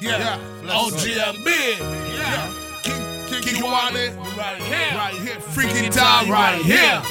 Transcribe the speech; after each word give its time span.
Yeah. 0.00 0.38
OGMB. 0.62 1.46
Oh, 1.46 2.14
yeah. 2.16 2.52
King, 2.82 3.42
King, 3.42 3.54
King 3.54 3.62
Wale. 3.62 4.14
Right 4.34 4.56
here. 4.62 4.96
Right 4.96 5.14
here. 5.14 5.36
Freaking 5.36 5.92
time 5.92 6.30
right 6.30 6.62
here. 6.62 7.02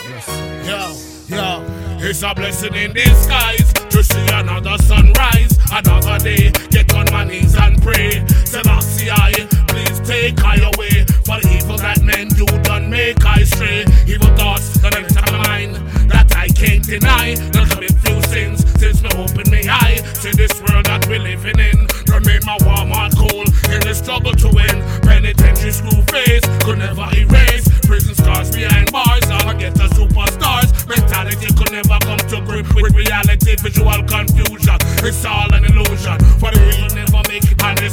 Yo, 0.66 0.96
yo. 1.28 1.66
It's 2.02 2.24
a 2.24 2.33
blessing 2.33 2.74
in 2.74 2.94
disguise 2.94 3.72
to 3.74 4.04
see 4.04 4.28
another 4.33 4.75
sunrise, 4.80 5.56
another 5.72 6.17
day. 6.17 6.52
Get 6.72 6.92
on 6.96 7.06
my 7.12 7.25
knees 7.25 7.56
and 7.56 7.80
pray. 7.80 8.25
Selassie, 8.46 9.11
I 9.11 9.33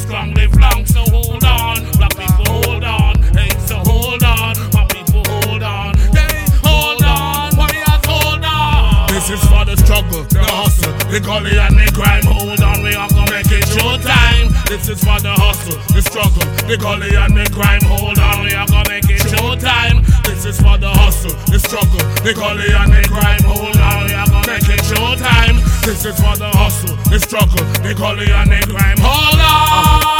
strong 0.06 0.32
live 0.34 0.54
long. 0.54 0.86
So 0.86 1.02
hold 1.10 1.44
on, 1.44 1.82
black 1.98 2.14
people 2.14 2.46
hold 2.62 2.84
on. 2.84 3.18
Hey, 3.34 3.50
so 3.66 3.76
hold 3.82 4.22
on, 4.22 4.54
my 4.72 4.86
people 4.86 5.22
hold 5.26 5.62
on. 5.62 5.94
Hey, 6.14 6.46
hold 6.62 7.02
on, 7.02 7.56
warriors 7.58 8.04
hold 8.06 8.44
on. 8.44 9.08
This 9.10 9.30
is 9.30 9.42
for 9.50 9.64
the 9.66 9.76
struggle, 9.76 10.22
the 10.30 10.44
hustle, 10.46 10.94
the 11.10 11.18
gully 11.18 11.58
and 11.58 11.74
the 11.74 11.90
crime. 11.90 12.22
Hold 12.24 12.62
on, 12.62 12.82
we 12.82 12.94
are 12.94 13.08
gonna 13.10 13.30
make 13.30 13.50
it 13.50 13.66
showtime. 13.66 14.54
This 14.70 14.88
is 14.88 15.02
for 15.02 15.18
the 15.18 15.34
hustle, 15.34 15.78
the 15.90 16.02
struggle, 16.02 16.46
the 16.70 16.76
gully 16.78 17.10
and 17.16 17.36
the 17.36 17.46
crime. 17.50 17.82
Hold 17.90 18.18
on, 18.18 18.44
we 18.44 18.54
are 18.54 18.66
gonna 18.66 18.88
make 18.88 19.10
it 19.10 19.22
showtime. 19.26 20.06
This 20.22 20.44
is 20.46 20.56
for 20.62 20.78
the 20.78 20.90
hustle, 20.90 21.34
the 21.50 21.58
struggle, 21.58 21.98
the 22.22 22.32
gully 22.34 22.70
and 22.70 22.92
the 22.94 23.02
crime. 23.10 23.42
Hold 23.42 23.76
on, 23.76 24.06
we 24.06 24.14
are 24.14 24.26
gonna 24.26 24.46
make 24.46 24.68
it 24.70 24.82
showtime. 24.86 25.58
This 25.82 26.04
is 26.04 26.14
for 26.14 26.36
the 26.38 26.50
hustle, 26.86 27.18
struggle, 27.18 27.64
the 27.82 27.94
gully 27.94 28.30
and 28.30 28.50
the 28.50 28.66
crime. 28.72 28.96
Hold 28.98 29.40
on. 29.40 30.16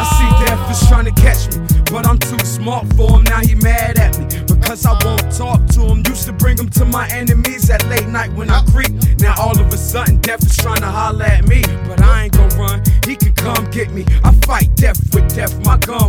I 0.00 0.04
see 0.16 0.46
death 0.46 0.70
is 0.70 0.88
trying 0.88 1.04
to 1.04 1.12
catch 1.20 1.54
me, 1.54 1.66
but 1.90 2.06
I'm 2.06 2.18
too 2.18 2.38
smart 2.44 2.86
for 2.94 3.18
him. 3.18 3.24
Now 3.24 3.40
he 3.40 3.54
mad 3.54 3.98
at 3.98 4.18
me 4.18 4.26
because 4.46 4.84
I 4.86 4.92
won't 5.04 5.32
talk 5.32 5.66
to 5.74 5.80
him. 5.80 6.02
Used 6.06 6.26
to 6.26 6.32
bring 6.32 6.58
him 6.58 6.68
to 6.70 6.84
my 6.84 7.08
enemies 7.08 7.70
at 7.70 7.86
late 7.88 8.08
night 8.08 8.32
when 8.32 8.50
I 8.50 8.64
creep. 8.66 8.92
Now 9.20 9.34
all 9.38 9.58
of 9.58 9.72
a 9.72 9.76
sudden 9.76 10.20
death 10.20 10.44
is 10.44 10.56
trying 10.56 10.80
to 10.80 10.90
holler 10.90 11.24
at 11.24 11.46
me, 11.46 11.62
but 11.86 12.00
I 12.00 12.24
ain't 12.24 12.32
gonna 12.32 12.56
run. 12.56 12.82
He 13.06 13.16
can 13.16 13.32
come 13.34 13.70
get 13.70 13.90
me. 13.92 14.04
I 14.24 14.32
fight 14.46 14.74
death 14.74 14.98
with 15.14 15.34
death. 15.34 15.54
My 15.64 15.76
gun. 15.78 16.01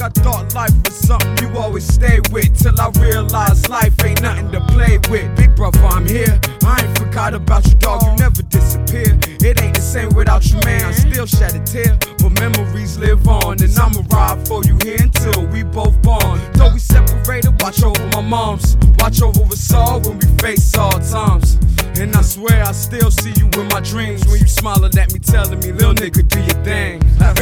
I 0.00 0.08
thought 0.08 0.54
life 0.54 0.72
was 0.84 0.94
something 0.94 1.36
you 1.38 1.56
always 1.58 1.86
stay 1.86 2.20
with. 2.30 2.56
Till 2.58 2.78
I 2.80 2.90
realized 3.00 3.68
life 3.68 3.94
ain't 4.04 4.22
nothing 4.22 4.50
to 4.52 4.60
play 4.72 4.98
with. 5.10 5.34
Big 5.36 5.54
brother, 5.56 5.84
I'm 5.84 6.06
here. 6.06 6.38
I 6.64 6.84
ain't 6.84 6.98
forgot 6.98 7.34
about 7.34 7.66
you, 7.66 7.74
dog. 7.74 8.02
You 8.02 8.16
never 8.16 8.42
disappear. 8.42 9.18
It 9.40 9.62
ain't 9.62 9.74
the 9.74 9.80
same 9.80 10.10
without 10.14 10.44
you, 10.50 10.58
man. 10.64 10.84
I 10.84 10.92
still 10.92 11.26
shed 11.26 11.54
a 11.54 11.62
tear, 11.64 11.98
but 12.18 12.32
memories 12.40 12.98
live 12.98 13.26
on. 13.26 13.62
And 13.62 13.72
I'ma 13.78 14.02
ride 14.10 14.46
for 14.46 14.62
you 14.64 14.76
here 14.82 15.00
until 15.00 15.46
we 15.46 15.62
both 15.62 16.00
born. 16.02 16.40
Though 16.54 16.72
we 16.72 16.78
separated, 16.78 17.60
watch 17.62 17.82
over 17.82 18.06
my 18.12 18.20
moms. 18.20 18.76
Watch 18.98 19.22
over 19.22 19.42
us 19.44 19.72
all 19.72 20.00
when 20.00 20.18
we 20.18 20.26
face 20.38 20.76
all 20.76 20.98
times. 21.00 21.58
And 21.98 22.14
I 22.14 22.22
swear 22.22 22.62
I 22.62 22.72
still 22.72 23.10
see 23.10 23.32
you 23.36 23.48
in 23.58 23.68
my 23.68 23.80
dreams 23.80 24.26
when 24.28 24.38
you 24.40 24.46
smiling 24.46 24.96
at 24.98 25.12
me, 25.12 25.18
telling 25.18 25.58
me, 25.60 25.72
little 25.72 25.94
nigga, 25.94 26.26
do 26.28 26.40
your 26.40 26.64
thing. 26.64 26.85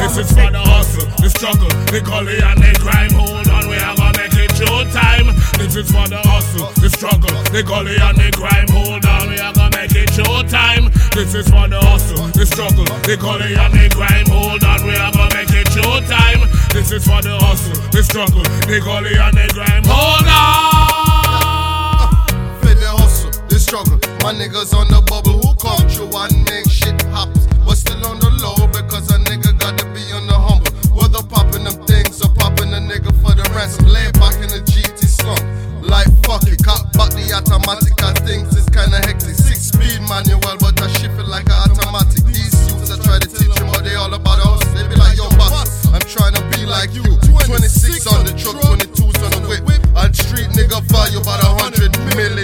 This 0.05 0.29
is 0.29 0.37
for 0.37 0.51
the 0.53 0.61
hustle, 0.61 1.09
the 1.17 1.29
struggle, 1.33 1.67
the 1.89 1.97
gully 1.97 2.37
and 2.37 2.61
the 2.61 2.77
crime. 2.77 3.09
Hold 3.17 3.49
on, 3.49 3.65
we 3.67 3.75
are 3.81 3.97
gonna 3.97 4.13
make 4.21 4.37
it 4.37 4.53
showtime. 4.53 5.33
This 5.57 5.75
is 5.75 5.89
for 5.89 6.05
the 6.05 6.21
hustle, 6.29 6.69
the 6.77 6.93
struggle, 6.93 7.33
the 7.49 7.65
gully 7.65 7.97
and 7.97 8.13
the 8.13 8.29
crime. 8.37 8.69
Hold 8.69 9.01
on, 9.01 9.33
we 9.33 9.41
are 9.41 9.51
gonna 9.51 9.73
make 9.73 9.97
it 9.97 10.13
showtime. 10.13 10.93
This 11.09 11.33
is 11.33 11.49
for 11.49 11.65
the 11.67 11.81
hustle, 11.81 12.21
the 12.37 12.45
struggle, 12.45 12.85
the 13.01 13.17
gully 13.17 13.57
and 13.57 13.73
the 13.73 13.89
crime. 13.89 14.29
Hold 14.29 14.63
on, 14.63 14.85
we 14.85 14.93
are 14.93 15.09
gonna 15.09 15.33
make 15.33 15.49
it 15.49 15.73
showtime. 15.73 16.53
This 16.69 16.93
is 16.93 17.01
for 17.01 17.25
the 17.25 17.41
hustle, 17.41 17.73
the 17.89 18.05
struggle, 18.05 18.45
the 18.69 18.77
gully 18.85 19.17
and 19.17 19.33
the 19.33 19.49
crime. 19.57 19.83
Hold 19.89 20.29
on. 20.29 22.13
For 22.61 22.77
the 22.77 22.93
hustle, 22.93 23.33
the 23.49 23.57
struggle. 23.57 23.97
My 24.21 24.37
niggas 24.37 24.69
on 24.77 24.85
the 24.93 25.01
bubble 25.01 25.41
who 25.41 25.57
come 25.57 25.81
through 25.89 26.13
and 26.13 26.45
make 26.45 26.69
shit 26.69 27.01
happen. 27.09 27.41
But 27.65 27.81
still 27.81 28.05
on 28.05 28.21
the 28.21 28.29
low 28.29 28.69
because 28.69 29.09
a 29.09 29.17
nigga 29.17 29.44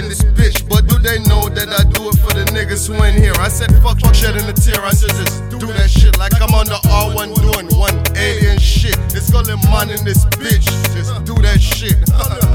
in 0.02 0.08
this 0.08 0.22
bitch. 0.22 0.68
But 0.68 0.86
do 0.86 0.98
they 0.98 1.22
know 1.30 1.48
that 1.48 1.70
I 1.70 1.86
do 1.86 2.10
it 2.10 2.18
for 2.18 2.34
the 2.34 2.44
niggas 2.50 2.90
who 2.90 2.98
ain't 3.02 3.16
here? 3.16 3.34
I 3.38 3.48
said 3.48 3.70
fuck 3.82 3.98
shedding 4.14 4.44
a 4.44 4.52
tear. 4.52 4.82
I 4.82 4.90
said 4.90 5.10
just 5.14 5.48
do 5.50 5.66
that 5.72 5.90
shit 5.90 6.18
like 6.18 6.34
I'm 6.42 6.54
on 6.54 6.66
the 6.66 6.78
R1 6.90 7.34
doing 7.38 7.68
one 7.78 7.94
alien 8.16 8.58
shit. 8.58 8.98
It's 9.14 9.30
Gully 9.30 9.54
man 9.70 9.90
in 9.90 10.04
this 10.04 10.24
bitch. 10.36 10.66
Just 10.92 11.24
do 11.24 11.34
that 11.42 11.60
shit. 11.60 11.96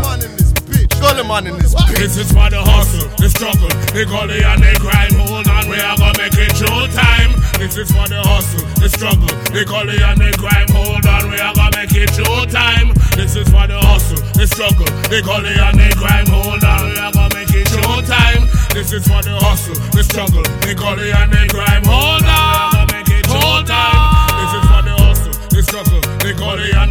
Man 0.04 0.22
in 0.22 0.32
this 0.36 0.52
bitch. 0.68 0.92
Gullymon 1.00 1.48
in 1.48 1.56
this 1.58 1.74
bitch. 1.74 1.98
This 1.98 2.18
is 2.18 2.30
for 2.32 2.50
the 2.50 2.62
hustle, 2.62 3.08
the 3.18 3.30
struggle, 3.30 3.70
the 3.94 4.04
gully 4.06 4.44
and 4.44 4.62
the 4.62 4.74
crime. 4.82 5.14
Hold 5.28 5.48
on, 5.48 5.70
we 5.70 5.80
are 5.80 5.96
gonna 5.98 6.18
make 6.18 6.34
it 6.34 6.52
showtime. 6.58 7.38
This 7.58 7.78
is 7.78 7.90
for 7.92 8.08
the 8.10 8.22
hustle, 8.22 8.66
the 8.82 8.90
struggle, 8.90 9.30
the 9.54 9.64
gully 9.66 10.02
and 10.02 10.20
the 10.20 10.34
crime. 10.38 10.68
Hold 10.74 11.06
on, 11.06 11.32
we 11.32 11.40
are 11.40 11.47
struggle, 14.58 14.90
the 15.14 15.22
gully 15.22 15.54
and 15.54 15.78
the 15.78 15.94
crime. 15.94 16.26
Hold 16.34 16.64
on, 16.64 16.90
we 16.90 16.98
are 16.98 17.12
gonna 17.12 17.36
make 17.36 17.54
it 17.54 17.68
showtime. 17.70 18.50
This 18.74 18.92
is 18.92 19.06
for 19.06 19.22
the 19.22 19.38
hustle, 19.38 19.78
the 19.94 20.02
struggle, 20.02 20.42
the 20.66 20.74
gully 20.74 21.12
and 21.14 21.30
the 21.30 21.46
crime. 21.46 21.86
Hold 21.86 22.26
on, 22.26 22.90
it. 22.90 23.22
This 23.22 24.52
is 24.58 24.66
for 24.66 24.82
the 24.82 24.96
hustle, 24.98 25.34
the 25.54 25.62
struggle, 25.62 26.02
the 26.26 26.34
gully 26.34 26.72
and 26.74 26.90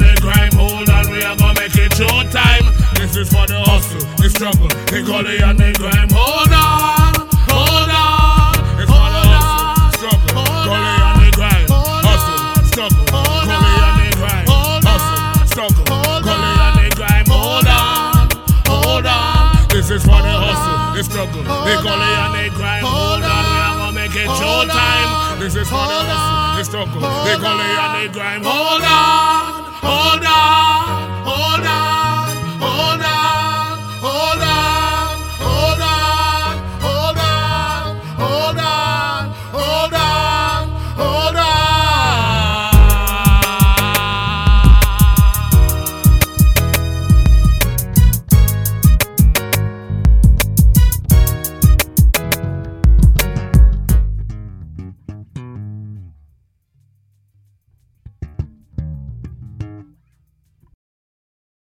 we 1.11 1.19
are 1.27 1.35
gonna 1.35 1.59
make 1.59 1.75
it 1.75 1.91
showtime. 1.91 2.71
This 2.95 3.17
is 3.17 3.29
for 3.35 3.47
the 3.51 3.59
hustle, 3.67 4.07
the 4.15 4.31
struggle, 4.31 4.69
the 4.87 5.03
gully 5.03 5.39
and 5.43 5.59
the 5.59 5.75
crime. 5.75 6.11
Hold 6.15 6.53
on, 6.55 7.06
hustle, 20.97 21.17
the 21.17 21.27
struggle, 21.27 21.43
the 21.43 21.83
gully 21.83 22.13
and 22.15 22.35
the 22.35 22.57
crime. 22.57 22.83
Hold 22.85 23.23
on, 23.23 23.45
we 23.45 23.59
are 23.61 23.77
gonna 23.79 23.93
make 23.93 24.15
it 24.15 24.29
showtime. 24.29 25.41
This 25.41 25.55
is 25.55 25.69
for 25.69 25.77
the 25.77 26.01
hustle, 26.05 26.57
the 26.57 26.65
struggle, 26.65 27.01
the 27.01 27.37
gully 27.41 27.65
and 27.65 28.09
the 28.09 28.19
crime. 28.19 28.43
Hold 28.45 28.83
on, 28.83 29.65
hold 29.83 30.25
on. 30.25 31.06